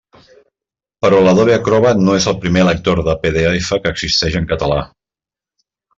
Però 1.05 1.17
l'Adobe 1.27 1.53
Acrobat 1.57 2.01
no 2.07 2.17
és 2.21 2.27
el 2.33 2.39
primer 2.45 2.63
lector 2.69 3.03
de 3.11 3.15
PDF 3.27 3.71
que 3.85 3.93
existeix 3.97 4.39
en 4.41 4.49
català. 4.55 4.79